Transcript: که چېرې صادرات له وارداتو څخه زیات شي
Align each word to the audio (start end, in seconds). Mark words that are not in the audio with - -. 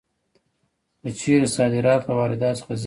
که 1.01 1.09
چېرې 1.19 1.47
صادرات 1.55 2.01
له 2.07 2.13
وارداتو 2.17 2.57
څخه 2.59 2.71
زیات 2.71 2.77
شي 2.77 2.79